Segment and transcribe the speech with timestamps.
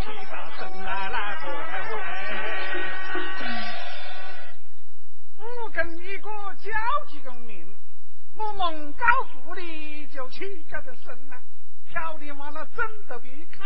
[0.00, 1.44] 大，那个，
[5.38, 6.70] 我跟一个叫
[7.08, 7.76] 几个名，
[8.36, 11.36] 我梦高福利，就起个的身呐，
[11.92, 13.64] 叫你妈那枕头边一卡。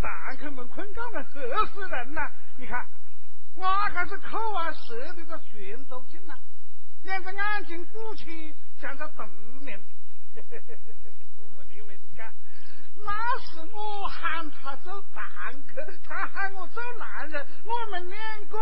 [0.00, 2.86] 堂客们困觉了，吓死人呐，你看，
[3.56, 6.34] 我可是扣啊舌的旋悬足呐，
[7.04, 9.28] 两个眼睛鼓起，像个瞪
[9.64, 9.80] 人。
[13.04, 15.24] 那是我喊他走蛋
[15.68, 18.58] 壳，他喊我走男人，我们两个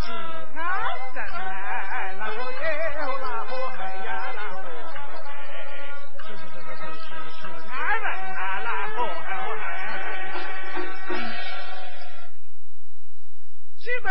[0.00, 0.62] 是爱
[1.14, 1.18] 人
[1.90, 2.64] 哎，那个耶，
[2.96, 3.00] 那
[3.44, 4.56] 个嘿呀，那个
[4.92, 5.24] 嘿，
[6.24, 11.10] 是是是是是是是爱人啊，那个嘿嘿。
[13.76, 14.08] 记得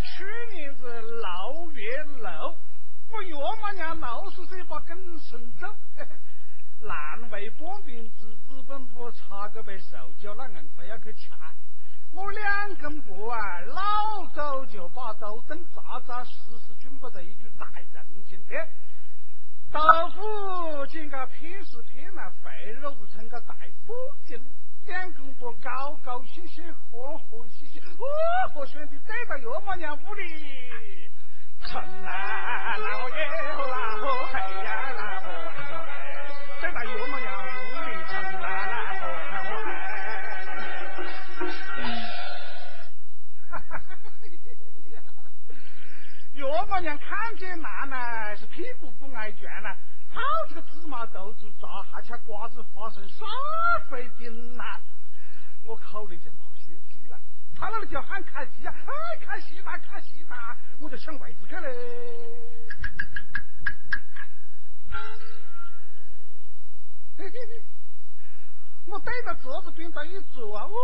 [0.00, 2.28] 去年是六月六，
[3.12, 5.66] 我岳母娘六十岁把根生走，
[6.84, 11.38] 阑尾患病治日本部查个被受教了，硬非要去抢。
[12.12, 18.54] 我两根脖啊，老早就把豆灯扎扎实实准备了一句大人情的。
[19.72, 19.80] 豆
[20.10, 23.56] 腐见个片是片了，肥肉成个大
[23.86, 23.92] 布
[24.26, 24.38] 丁，
[24.86, 31.10] 两根脖高高兴兴，欢欢喜喜，哦，和兄弟带到岳母娘屋里，
[31.62, 32.76] 成啊，
[46.74, 49.70] 岳母娘看见那呢，是屁股不挨卷了，
[50.10, 53.24] 好这个芝麻豆子炸，还吃瓜子花生，啥
[53.88, 54.64] 费劲呐！
[55.64, 57.16] 我考虑就冒鲜气了，
[57.54, 60.34] 他那里就喊看戏啊，哎，看戏噻，看戏噻，
[60.80, 61.68] 我就抢位置去嘞。
[67.16, 67.64] 嘿嘿嘿，
[68.86, 70.74] 我对着桌子边上一坐啊，哦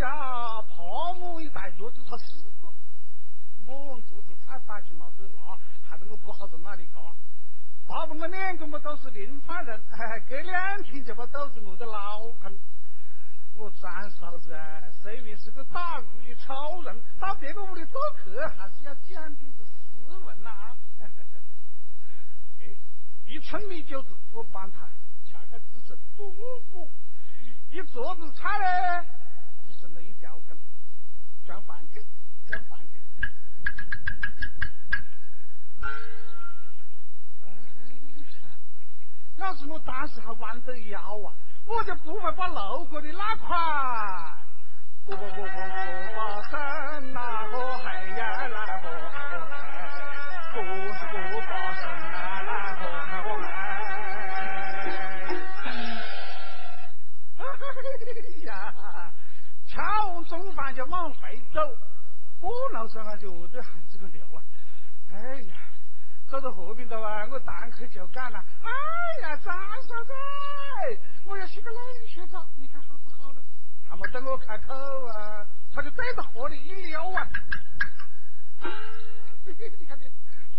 [0.00, 2.50] 呀，泡沫一大桌子他死
[3.70, 5.56] 我往桌子菜摆起冇得拿，
[5.88, 6.98] 害得我不好在那里夹。
[7.86, 9.80] 爸爸我两个么都是临川人，
[10.28, 12.58] 隔两天就把肚子饿得老疼。
[13.54, 20.76] 我张嫂子啊，虽然是个打鱼的超人，到别个屋里做客还是要讲点子斯文呐、
[22.60, 22.76] 哎，
[23.26, 24.88] 一称米酒子，我帮他
[25.24, 26.32] 掐开支针，不
[26.72, 26.90] 不，
[27.70, 29.06] 一桌子菜呢，
[29.66, 30.58] 只剩了一条根，
[31.44, 32.02] 装饭根，
[32.48, 33.00] 装饭根。
[35.82, 35.88] 哎
[37.50, 38.50] 呀，
[39.40, 41.32] 要是我当时还弯着腰啊，
[41.66, 43.56] 我就不会把路过的那块。
[45.06, 45.46] 不不不不不
[46.14, 47.84] 把身那个嘿
[48.16, 48.82] 呀那个
[49.16, 50.60] 嘿，不
[50.92, 52.82] 是不把身那那个
[53.24, 53.28] 我
[57.38, 57.42] 哎
[58.44, 58.50] 呀，
[59.66, 61.60] 吃完中饭就往回走，
[62.40, 64.42] 过路上啊就饿得喊这个牛啊！
[65.12, 65.56] 哎呀，
[66.30, 70.12] 走到河边头啊，我堂客就讲了：“哎呀，张嫂子，
[71.26, 73.42] 我要洗个冷水澡，你看好不好呢？”
[73.88, 74.72] 还没等我开口
[75.08, 75.44] 啊，
[75.74, 77.28] 他就对着河里一溜啊！
[79.44, 80.08] 你看见，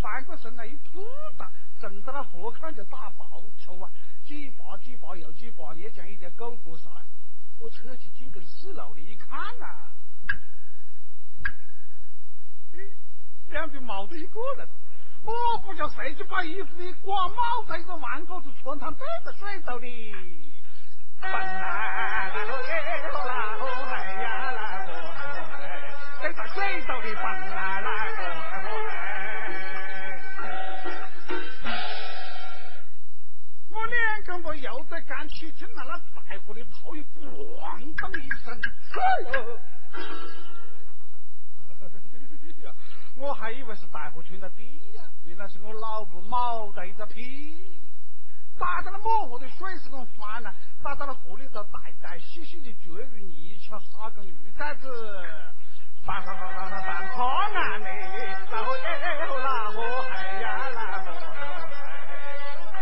[0.02, 1.06] 翻过身来一扑
[1.38, 3.90] 打，正到那河看就打爆抽啊！
[4.26, 6.90] 几把几把又几把，也像一条狗过啥？
[7.60, 9.92] 我扯起紧跟四楼里一看呐、啊，
[13.48, 14.68] 两边冇得一个人，
[15.24, 20.12] 我不叫谁去把衣服一挂，冇得一个弯钩子穿堂对着水头里，
[21.22, 23.20] 奔来那个耶，那个
[23.86, 23.92] 嘿
[24.24, 24.90] 呀那个
[25.58, 25.62] 嘿，
[26.22, 27.88] 对着水头里奔来那
[28.18, 28.20] 个
[28.52, 28.66] 嘿。
[33.70, 38.60] 我两根不又在干起劲了，那大河的炮一咣当一声，
[38.98, 39.00] 哎
[39.34, 39.60] 呦！
[43.18, 44.64] 我还以为是大河穿的地
[44.96, 47.80] 呀，原来是我老婆冇得一个屁。
[48.58, 50.54] 打到了漠河的水是个翻了，
[50.84, 54.88] 打到了河里头大大细细的绝鱼，一吃哈根鱼崽子，
[56.04, 57.86] 翻翻翻翻翻翻破眼嘞，
[58.50, 58.86] 那个哎
[59.20, 59.34] 那个
[60.04, 62.10] 嘿呀那个嘿，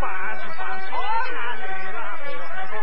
[0.40, 0.58] 是翻
[0.90, 0.90] 破
[1.26, 1.62] 眼嘞，
[1.92, 2.74] 那个嘿，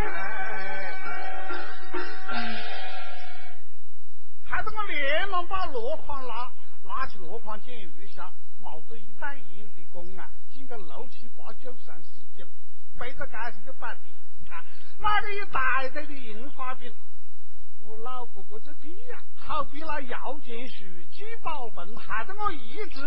[4.44, 6.52] 害得我连忙把箩筐拉。
[7.38, 8.32] 拿起箩筐捡鱼虾，
[8.62, 12.46] 冒着一袋银子的工啊，进个六七八九三四斤，
[12.98, 14.12] 背着街上就摆地
[14.48, 14.64] 摊，
[14.98, 16.92] 买了一大堆的银花饼。
[17.84, 23.02] 我老婆过这屁呀，好比那摇钱树聚宝盆，害得我一直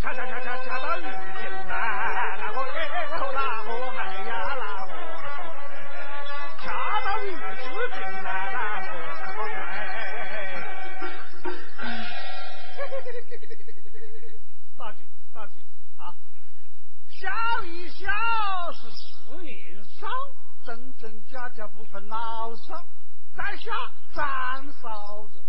[0.00, 4.94] 掐掐掐掐掐到如今啊，那个哎那个嘿呀那个
[6.58, 6.66] 掐
[7.04, 7.26] 到如
[7.92, 8.17] 今啊
[14.76, 15.02] 大姐，
[15.32, 15.52] 大姐，
[15.96, 16.14] 啊。
[17.08, 17.28] 笑
[17.64, 18.06] 一笑
[18.72, 20.06] 是十年少，
[20.64, 22.86] 真真假假不分老少。
[23.34, 23.70] 在下
[24.12, 25.42] 张嫂子，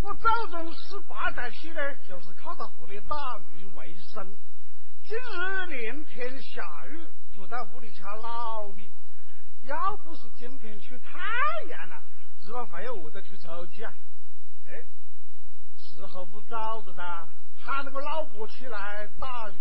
[0.00, 4.36] 我祖宗十八代起呢，就是靠着河里打鱼为生。
[5.04, 8.90] 今日连天下雨，住在屋里吃老米。
[9.64, 11.18] 要不是今天出太
[11.68, 12.02] 阳了，
[12.44, 13.92] 日晚还要饿得去抽起啊！
[14.68, 14.84] 哎，
[15.96, 17.26] 时候不早着他，
[17.58, 19.54] 喊那个老伯起来打鱼。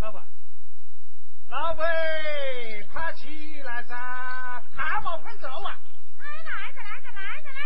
[0.00, 0.24] 老板，
[1.50, 1.86] 老板，
[2.90, 3.94] 快起来噻，
[4.74, 5.78] 还没分粥啊！
[6.18, 6.24] 来
[6.72, 7.60] 着来着来着来！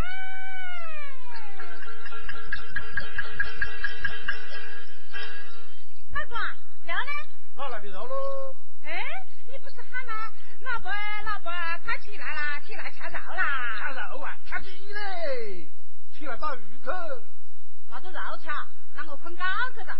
[6.10, 6.34] 老公，
[6.82, 7.12] 肉呢？
[7.54, 8.56] 哪来的肉喽？
[8.84, 8.90] 哎，
[9.46, 10.32] 你不是喊吗？
[10.62, 10.92] 老伯
[11.24, 11.50] 老伯，
[11.84, 13.88] 快起来啦，起来吃肉啦！
[13.88, 15.68] 吃肉啊，吃鸡嘞！
[16.12, 16.88] 起来打鱼去。
[17.90, 18.48] 那就肉吃，
[18.94, 19.42] 那我困觉
[19.74, 19.92] 去的。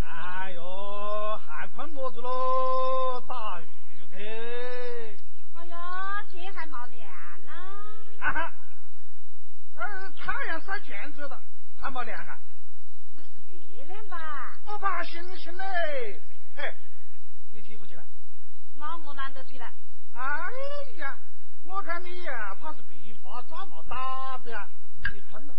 [0.00, 3.20] 哎呦，还困么子喽？
[3.22, 3.66] 打鱼
[4.10, 5.18] 去。
[5.56, 7.52] 哎呀，天还没亮呢。
[8.20, 8.52] 哈哈，
[9.76, 11.42] 呃，太阳晒前子了，
[11.80, 12.38] 还没亮啊？
[13.16, 13.30] 那是
[13.74, 14.56] 月亮吧？
[14.66, 16.20] 我怕星星嘞。
[16.56, 16.72] 嘿？
[19.04, 19.72] 我懒得起来。
[20.14, 20.20] 哎
[20.98, 21.16] 呀，
[21.64, 24.68] 我看你呀，怕是被发炸没打的呀。
[25.12, 25.54] 你困了，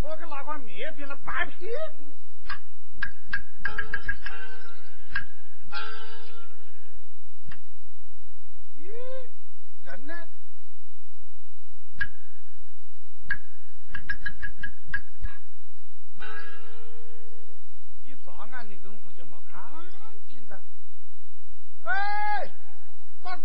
[0.00, 1.66] 我给拿块面饼来掰屁
[1.98, 2.04] 股。
[8.78, 8.88] 咦，
[9.84, 10.14] 人呢？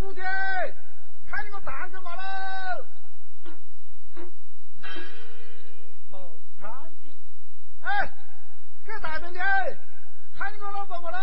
[0.06, 0.24] 大姑爹，
[1.28, 2.86] 看你个蛋干嘛喽？
[6.12, 6.70] 没看
[7.02, 7.12] 见。
[7.82, 8.14] 哎，
[8.86, 9.40] 给大点的，
[10.38, 11.18] 看你个老婆我喽？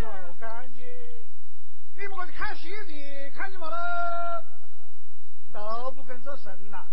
[0.00, 0.82] 没看见。
[1.94, 3.76] 你们过去看戏的，看见没喽？
[5.52, 6.88] 都不跟着神了。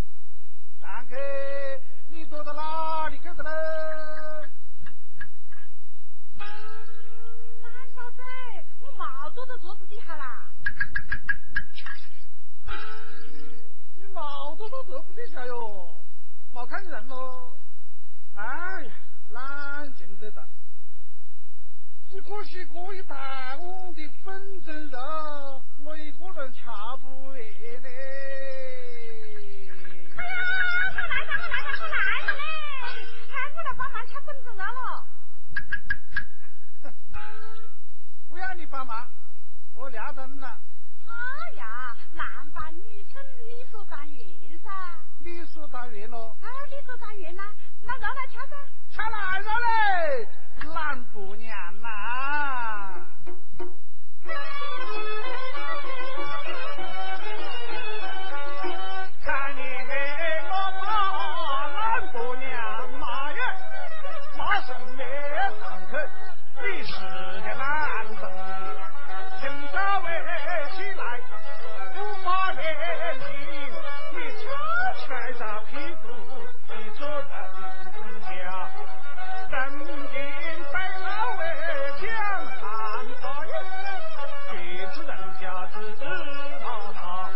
[0.81, 1.15] 蛋壳，
[2.09, 3.49] 你躲到哪里去的喽？
[6.37, 6.45] 三
[7.95, 8.21] 嫂子，
[8.79, 10.45] 我没躲到桌子底下啦。
[13.95, 15.95] 你毛躲到桌子底下哟，
[16.53, 17.57] 没看见人喽。
[18.35, 18.91] 哎呀，
[19.29, 20.45] 冷静得的。
[22.09, 26.59] 只可惜这一大碗的粉蒸肉，我一个人吃
[27.01, 27.79] 不完嘞。
[30.17, 30.35] 哎呀，
[30.93, 32.41] 我来了，我来了，我来了嘞！
[33.31, 35.07] 喊我来帮忙吃粉蒸肉了。
[38.29, 39.09] 不要你帮忙，
[39.77, 40.59] 我凉灯了。
[41.05, 41.11] 他
[41.57, 44.07] 呀，男扮女称，理所当然
[44.63, 44.69] 噻。
[45.19, 46.35] 理所当然咯。
[46.41, 47.43] 啊，理所当然啦，
[47.83, 48.55] 拿肉来吃噻。
[48.89, 50.27] 吃腊肉嘞，
[50.73, 51.87] 懒婆娘呐！
[85.95, 86.03] 知
[86.63, 87.29] 道他，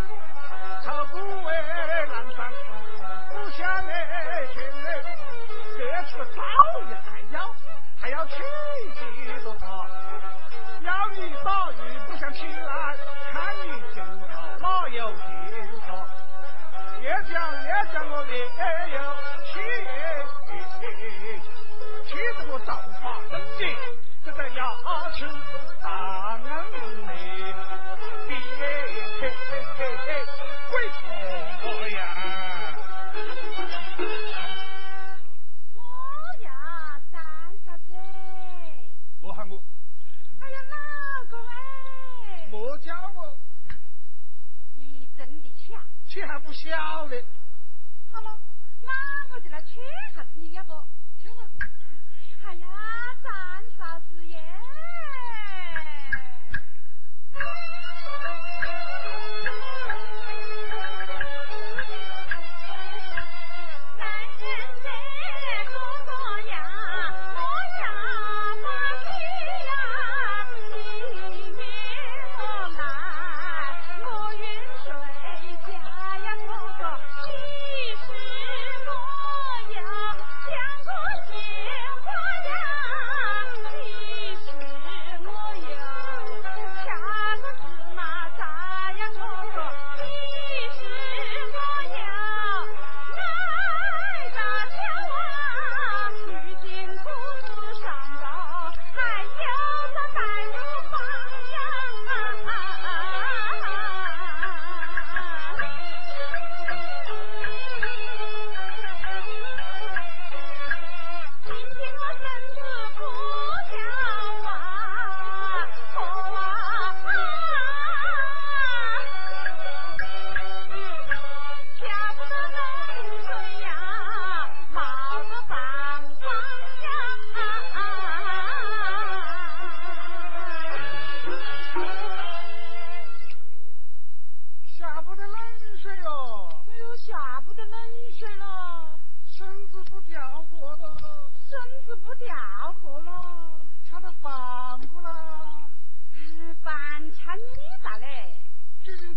[0.84, 1.48] 丑不为
[2.08, 2.40] 难三，
[3.30, 3.90] 不想那
[4.54, 4.88] 群人，
[5.78, 5.80] 这
[6.10, 6.38] 出造
[6.76, 7.36] 诣还要
[8.00, 8.34] 还要去
[8.94, 9.00] 记
[9.44, 9.66] 着他，
[10.82, 11.76] 要你打鱼
[12.08, 12.96] 不想起来，
[13.32, 13.34] 看
[13.64, 13.98] 你今
[14.32, 15.20] 朝哪有劲
[15.88, 15.90] 头？
[17.02, 17.34] 越讲
[17.66, 18.96] 越讲我的哎呦
[19.48, 19.54] 气，
[22.08, 23.62] 气得我造化生结，
[24.24, 24.60] 这个牙
[25.16, 25.18] 齿
[25.82, 25.86] 大
[26.38, 26.48] 硬
[27.08, 27.10] 嘞，
[46.52, 47.24] 不晓得。
[48.12, 48.38] 好了，
[48.82, 49.80] 那我就来取
[50.14, 50.21] 他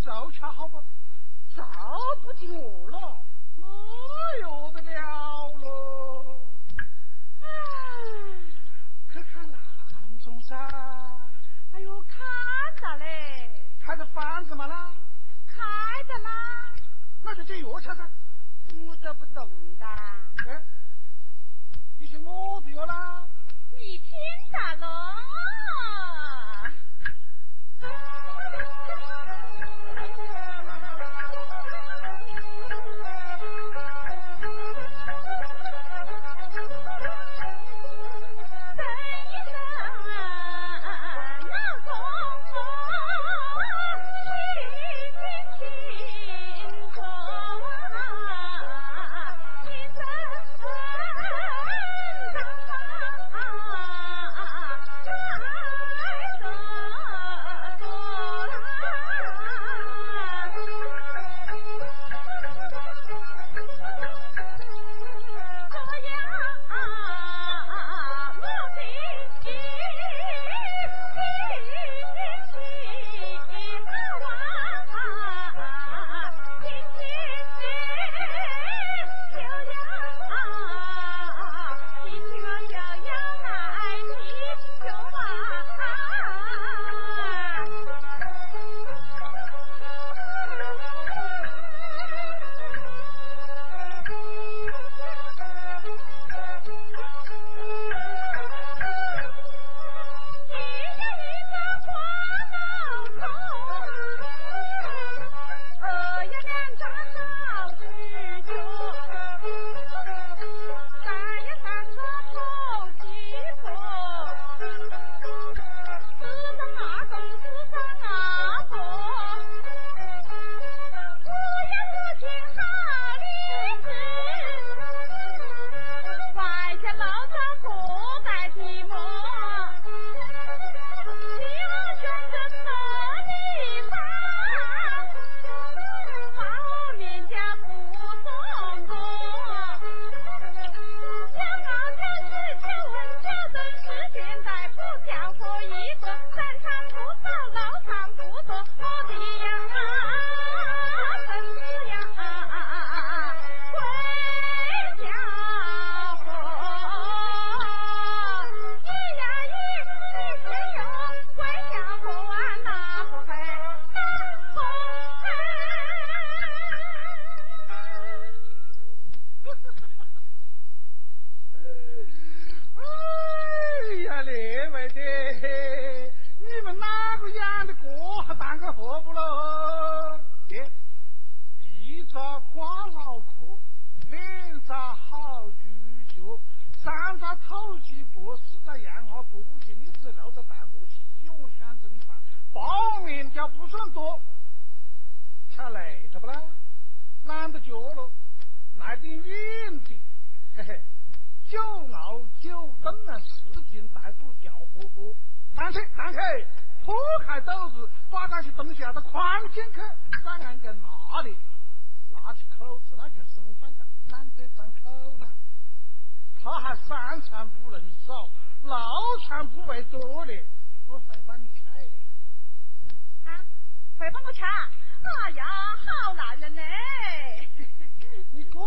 [0.05, 0.79] 照吃好不？
[1.57, 1.65] 照
[2.21, 2.99] 不进我了，
[3.57, 3.67] 我
[4.43, 6.39] 有得了了。
[7.41, 7.47] 啊，
[9.11, 10.55] 可看郎中噻。
[11.73, 12.19] 哎呦，看
[12.83, 13.51] 咋嘞。
[13.81, 14.93] 开的房怎么啦。
[15.47, 15.55] 开
[16.07, 16.31] 的啦。
[17.23, 18.07] 那就借药吃噻。
[18.87, 19.87] 我都不懂的。
[19.87, 20.63] 哎，
[21.99, 23.27] 你是我的药啦。
[23.73, 24.11] 你听
[24.53, 25.15] 到了。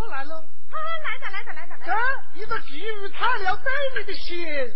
[0.08, 0.44] 来了，
[1.04, 1.92] 来着来着来着来着，
[2.34, 3.62] 一个鲫鱼，他了着
[3.98, 4.72] 你的钱。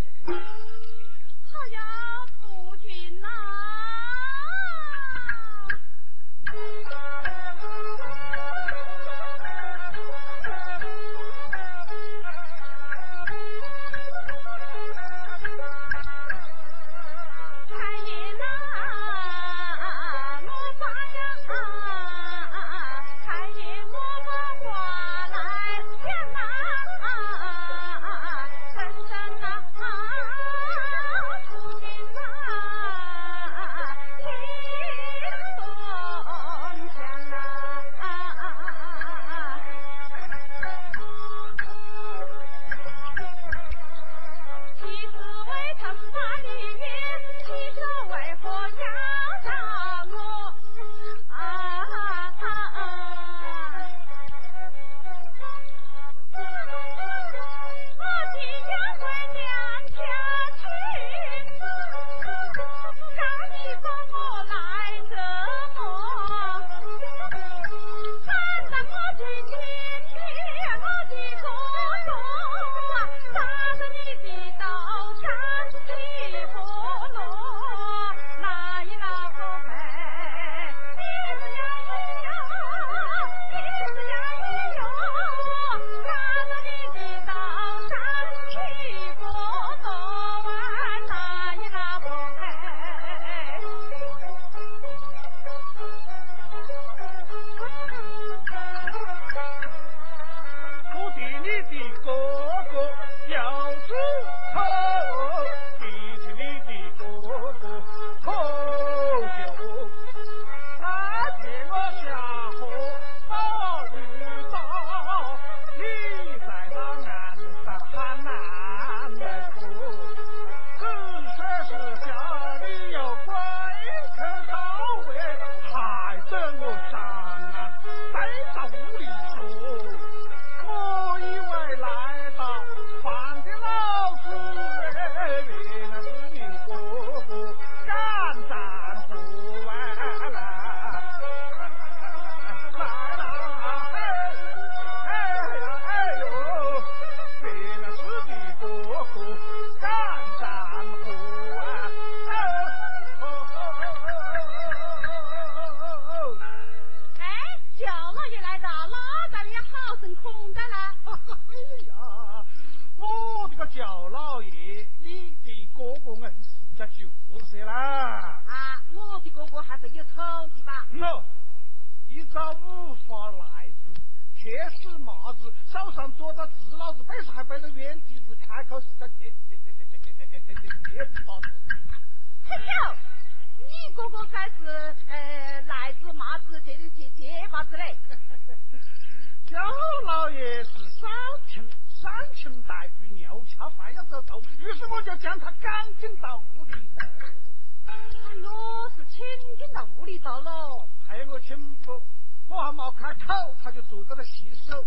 [202.73, 204.85] 没开口，他就坐在那洗手，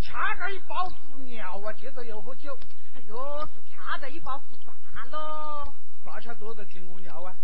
[0.00, 2.56] 掐个一包胡尿啊，接着又喝酒，
[2.94, 4.74] 哎呦，是掐着一包副饭
[5.10, 5.72] 喽。
[6.04, 7.34] 大家多着听我尿啊！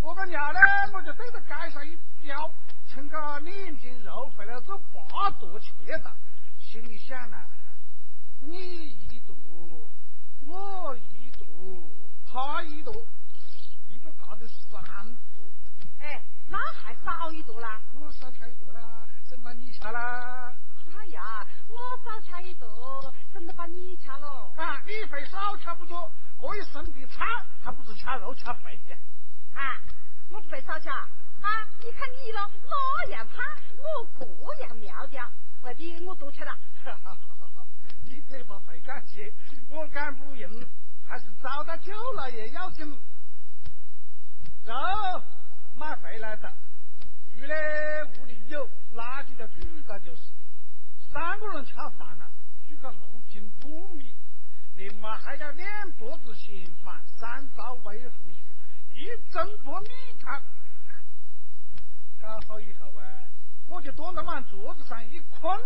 [0.00, 0.60] 我个尿呢，
[0.92, 2.50] 我就对着街上一飙，
[2.86, 6.08] 称个两斤肉回来做八坨茄子，
[6.60, 7.36] 心里想呢，
[8.40, 9.36] 你一坨，
[10.46, 11.46] 我一坨，
[12.24, 12.94] 他一坨，
[13.88, 15.44] 一个大的三坨，
[15.98, 17.80] 哎，那还少一坨啦？
[17.94, 19.03] 我少掐一坨啦，
[19.34, 20.54] 怎么你掐啦？
[20.96, 24.52] 哎呀，我少掐一跺，真的把你掐了。
[24.56, 27.26] 啊，你肺少掐不多，我一身的菜
[27.60, 28.94] 还不是掐肉掐肺的。
[29.54, 29.74] 啊，
[30.30, 31.48] 我不会少掐啊！
[31.82, 33.36] 你看你了，哪样胖，
[33.76, 35.28] 我各样苗条，
[35.64, 36.56] 未必我多吃了。
[38.04, 39.32] 你这把会感谢，
[39.68, 40.48] 我敢不用，
[41.04, 42.86] 还是找到舅老爷要紧。
[44.64, 44.72] 肉
[45.74, 46.48] 买回来的，
[47.36, 47.54] 鱼呢
[48.20, 50.22] 屋里有，垃圾就煮到就是。
[51.12, 52.26] 三个人吃饭呐，
[52.68, 54.14] 煮个六斤糯米，
[54.74, 58.40] 另外还要两钵子咸饭，三糟煨红薯，
[58.92, 59.88] 一整锅米
[60.20, 60.42] 汤。
[62.20, 63.04] 搞好以后啊，
[63.68, 65.58] 我就端到往桌子上一捆。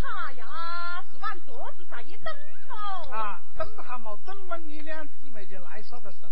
[0.00, 2.32] 哈呀，是往桌子上一蹬
[2.70, 3.10] 哦。
[3.10, 6.30] 啊，等还没等稳，你两姊妹就来烧的生。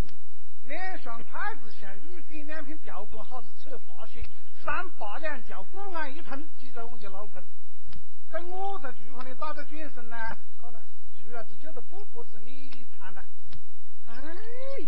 [0.71, 4.23] 两双筷子像雨点，两片吊棍好似扯八仙，
[4.63, 7.43] 三八两叫鼓俺一吞，几周我就老笨。
[8.31, 10.15] 等我在厨房里打个转身呢，
[10.61, 10.81] 好了，
[11.21, 13.21] 出来子就着布脖子你谈了。
[14.07, 14.15] 哎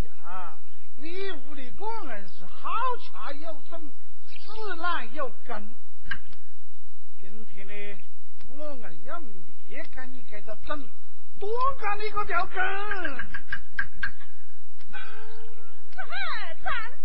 [0.06, 0.58] 呀，
[0.96, 2.69] 你屋里果然是好
[3.02, 3.91] 吃有整，
[4.26, 5.69] 死懒有根。
[7.19, 8.00] 今天呢，
[8.48, 10.80] 我硬要灭干你给他整，
[11.38, 13.42] 多干你个条根！
[16.63, 17.03] 三。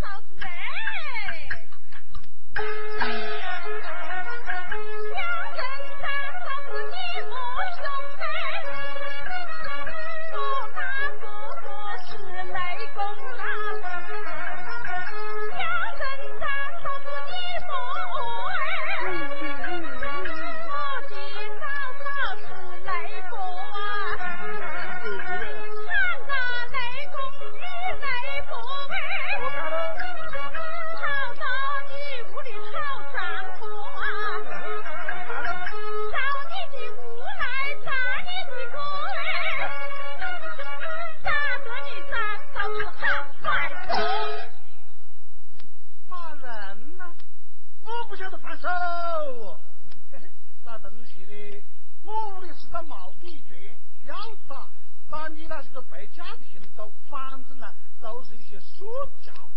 [55.29, 57.67] 打你那是个败家的行动，反正呢
[58.01, 58.87] 都是一些俗
[59.21, 59.51] 家伙。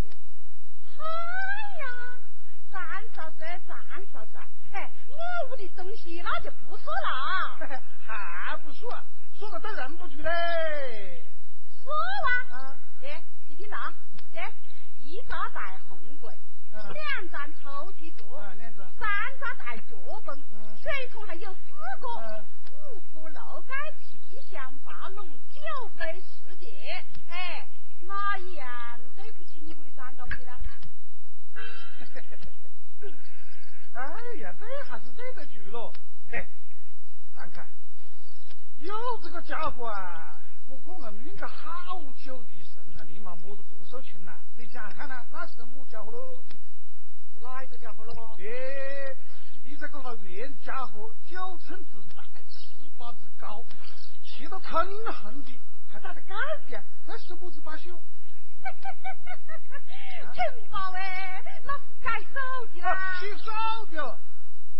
[0.99, 1.03] 哎
[1.79, 1.86] 呀，
[2.69, 2.81] 张
[3.15, 4.38] 嫂子，张嫂子，
[4.73, 8.91] 哎，我屋的东西那就不说了，嘿嘿还不说，
[9.39, 11.23] 说的都认不出嘞。
[11.81, 11.89] 说
[12.27, 12.29] 啊。
[12.57, 13.07] 啊，这
[13.47, 13.93] 你听到啊？
[14.34, 14.41] 这
[14.99, 16.38] 一个带红柜，
[16.73, 18.12] 嗯两张抽屉。
[18.99, 19.07] 三
[19.39, 21.62] 扎带脚本，嗯水桶还有四
[22.01, 22.45] 个，嗯
[22.93, 27.67] 五福楼盖七香八笼九杯十碟，哎，
[28.21, 28.67] 哪一样
[29.15, 30.51] 对不起你屋里三高皮呢？
[33.93, 34.03] 哎
[34.39, 35.91] 呀，这还是对得住喽。
[36.29, 36.47] 嘿，
[37.36, 37.67] 看看，
[38.77, 44.39] 有这个家伙啊，我可能运个好久的神啊，你嘛摸着多少钱呐？
[44.55, 46.43] 你讲看呐，那是么家伙喽？
[47.41, 48.38] 哪一个家伙喽？
[49.79, 53.65] 这个袁家伙九寸之大，七八之高，
[54.23, 55.60] 气得腾横的，
[55.91, 57.91] 还打得杆子呀，那是么子把修？
[60.34, 62.27] 陈宝哎，那是改手
[62.73, 63.19] 的啦。
[63.19, 63.51] 洗手
[63.91, 64.17] 的，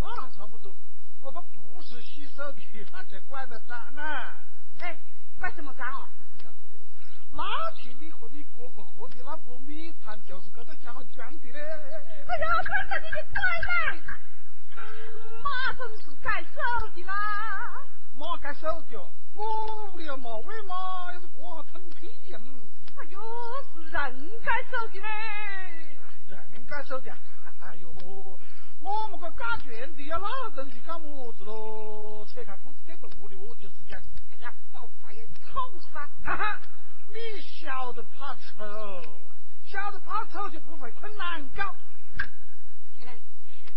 [0.00, 0.74] 那还差不多。
[1.20, 4.02] 我们不是洗手的，那才管得账呢。
[4.80, 4.98] 哎，
[5.38, 6.08] 管什么账哦？
[7.34, 7.42] 那
[7.76, 11.60] 天你和你哥哥喝的那锅米汤，就是这个家伙捐的嘞。
[12.28, 13.96] 哎呀，看看你的灾难，
[15.42, 16.50] 马真是改手
[16.94, 17.81] 的啦。
[18.14, 18.98] 马该手的，
[19.34, 22.40] 我屋里要马喂马，要是过下腾屁用。
[22.40, 23.20] 哎呦，
[23.74, 25.98] 是人该手的嘞。
[26.28, 27.10] 人该手的，
[27.60, 27.88] 哎呦，
[28.80, 32.24] 我们个干圈的呀，那东西干么子喽？
[32.26, 33.96] 扯开裤子给路的我的事情。
[34.32, 36.08] 哎呀，宝法也丑是吧？
[36.24, 36.60] 哈哈，
[37.08, 39.02] 你晓得怕丑，
[39.64, 41.74] 晓得怕丑就不会困难搞。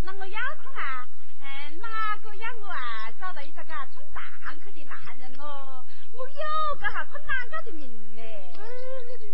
[0.01, 1.07] 那我要看啊，
[1.45, 5.85] 嗯，哪个让我啊找到一个个穿蛋壳的男人哦？
[6.11, 8.51] 我有个哈困难搞的命嘞。
[8.57, 8.61] 哎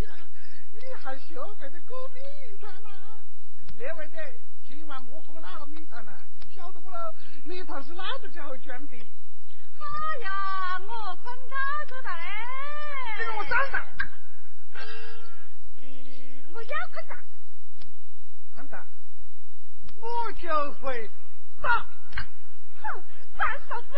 [0.07, 0.27] 呀，
[0.73, 2.89] 你还晓得得过米汤呐？
[3.77, 4.17] 别位的，
[4.67, 6.11] 今晚莫喝那个米汤了，
[6.53, 6.97] 晓得不喽？
[7.45, 8.97] 米汤是哪个家伙捐的？
[8.97, 11.55] 哎呀，我困搞
[11.87, 12.23] 做到嘞。
[13.19, 13.79] 你给我站到！
[15.81, 17.15] 嗯，我要困到。
[18.55, 18.85] 看到，
[19.99, 21.09] 我就会
[21.61, 21.85] 打。
[22.81, 23.03] 哼，
[23.37, 23.95] 犯啥罪？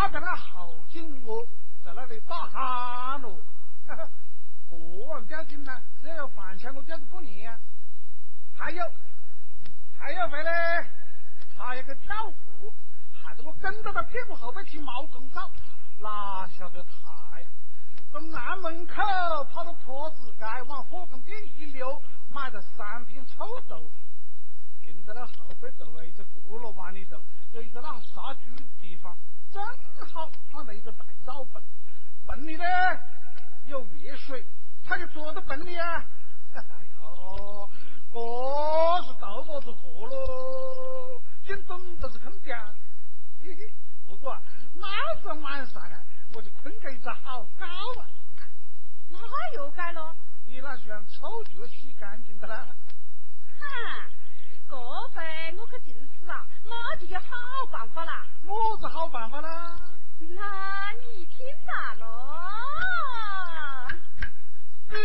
[0.00, 1.44] 头压在那后颈窝，
[1.84, 3.38] 在那里打鼾喽。
[4.70, 4.76] 这
[5.12, 7.58] 样吊劲呢，只要有饭钱我吊得不连啊。
[8.56, 8.82] 还有，
[9.98, 10.88] 还有回来，
[11.56, 12.72] 他有个跳舞，
[13.12, 15.50] 害得我跟到他屁股后背踢毛公草，
[15.98, 17.46] 哪晓得他呀，
[18.10, 18.94] 从南门口
[19.52, 23.90] 跑到坡子街往火宫店一溜，买了三片臭豆腐，
[24.92, 27.16] 停在那后背头啊一个轱辘湾里头，
[27.52, 29.16] 有一个那杀猪的地方，
[29.52, 29.62] 正
[30.08, 31.62] 好放到一个大灶盆，
[32.26, 32.64] 盆里呢
[33.66, 34.44] 有热水，
[34.84, 36.04] 他就坐到盆里啊。
[36.54, 36.62] 哎
[37.00, 37.70] 呦，
[38.12, 38.18] 这
[39.06, 42.56] 是豆包子货喽，净整都是空调。
[43.42, 43.72] 嘿嘿，
[44.06, 44.42] 不过啊，
[44.74, 44.88] 那
[45.20, 48.06] 天晚上啊，我就困个一只好觉啊。
[49.08, 49.18] 那
[49.54, 50.14] 又该了？
[50.46, 52.66] 你那是让臭脚洗干净的啦？
[53.60, 54.10] 哼，
[54.70, 55.20] 这回
[55.58, 57.26] 我可定是啊，那就有好
[57.72, 58.24] 办法啦。
[58.44, 59.76] 么是好办法啦？
[60.20, 62.06] 那你听哪喽？
[64.88, 64.96] 家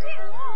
[0.00, 0.47] 水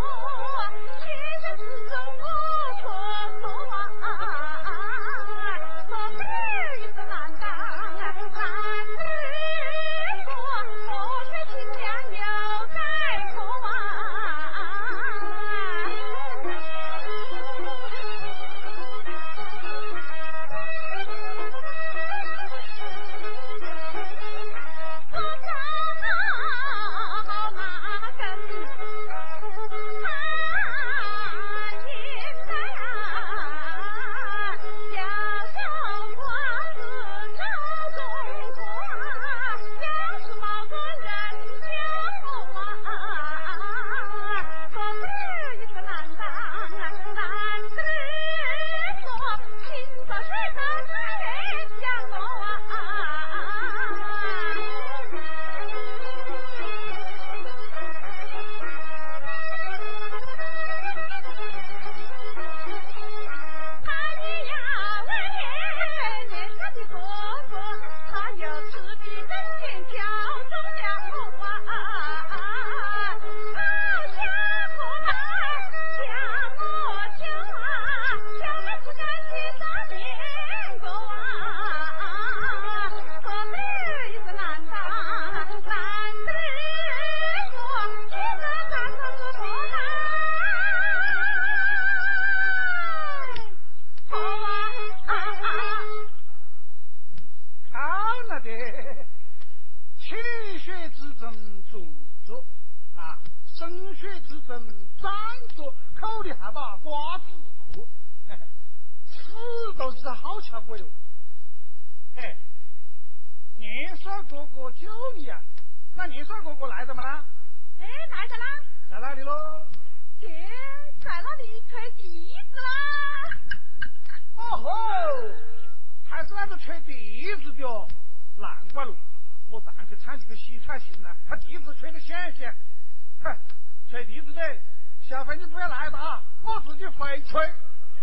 [137.32, 137.40] 吹。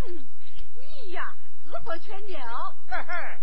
[0.07, 0.25] 嗯，
[1.05, 2.39] 你呀只会吹牛。
[2.87, 3.37] 嘿嘿，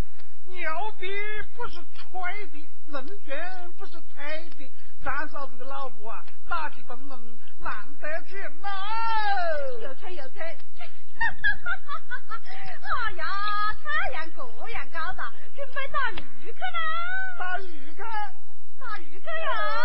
[0.47, 0.69] 牛
[0.99, 1.07] 逼
[1.55, 4.69] 不是吹的，人权不是吹的。
[5.05, 8.69] 三嫂子的老婆啊，打起灯笼难得见呐。
[9.81, 11.31] 有吹有吹，哈哈
[11.63, 12.41] 哈哈哈哈
[13.07, 13.25] 哎呀，
[13.81, 17.39] 太阳这样高大，准备打鱼去啦！
[17.39, 18.03] 打鱼去，
[18.81, 19.76] 打鱼去呀！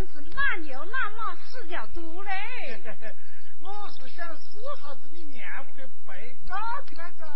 [0.00, 2.32] 真是那牛那马死了多嘞！
[3.60, 6.54] 我是想试下子你娘屋的被告
[6.86, 7.26] 的那个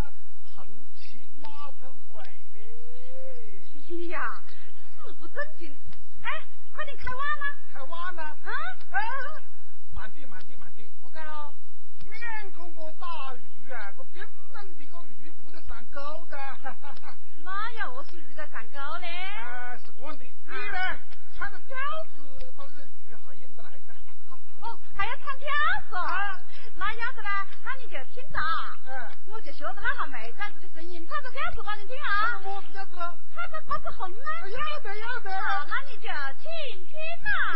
[0.55, 2.23] 横七马头尾
[2.53, 4.41] 嘞，你呀，
[4.97, 5.71] 死不正经！
[6.23, 6.29] 哎，
[6.73, 7.55] 快点开挖嘛！
[7.71, 8.23] 开挖呢？
[8.23, 8.49] 啊，
[8.89, 8.99] 哎，
[9.93, 10.89] 慢点，慢点，慢点。
[11.03, 11.53] 我干喽。
[12.03, 12.19] 免
[12.51, 14.23] 讲我打鱼啊，我冰
[14.55, 16.37] 冷的个鱼不得上钩的。
[17.45, 19.07] 那又是鱼在上钩嘞？
[19.37, 20.99] 啊，是这样的，你呢？
[21.37, 21.75] 穿个调
[22.15, 23.93] 子到人鱼还引得来噻。
[24.61, 25.47] 哦，还要唱调
[25.89, 26.39] 子啊？
[26.75, 27.29] 那要得嘞，
[27.63, 33.17] 那你就听着啊，嗯，我就学着那哈妹崽子的声音，唱个调子给你听啊，么子调子了？
[33.33, 34.29] 唱着瓜子红啊。
[34.47, 35.31] 要得，要得。
[35.41, 36.07] 好，那你就
[36.39, 37.51] 请听啊。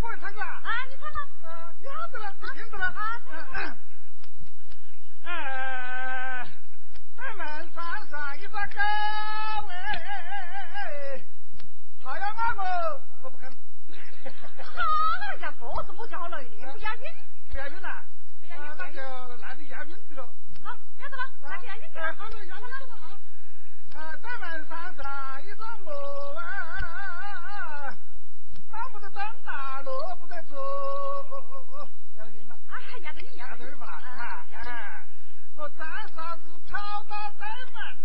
[0.00, 0.46] 我给你唱。
[0.46, 1.18] 啊，你看看。
[1.50, 2.90] 啊，要得了，你听着了。
[2.90, 3.76] 好、啊。
[5.24, 6.46] 哎、啊。
[7.36, 7.40] 咱
[7.72, 8.58] 山上一个狗
[9.68, 11.20] 哎，
[12.02, 12.24] 他要
[12.56, 13.50] 我，我不肯。
[13.50, 14.70] 好
[15.40, 17.02] 家伙，是我家好了，你不押韵。
[17.50, 18.04] 不押韵呐？
[18.40, 19.00] 不押韵，那就
[19.38, 20.28] 那就押韵的了。
[20.62, 21.98] 好，押着了，那就押韵去。
[21.98, 23.18] 好了，押韵了啊。
[23.94, 25.90] 呃，咱们山上一个狗。
[29.14, 30.56] 张大萝卜的走。
[32.16, 32.24] 要？
[32.24, 33.64] 啊，要得你要得？
[33.84, 34.44] 啊，
[35.56, 38.03] 我张嫂子跑到丹南。